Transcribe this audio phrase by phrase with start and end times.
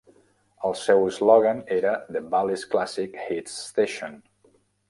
[0.69, 4.21] El seu eslògan era The Valley's Classic Hits Station.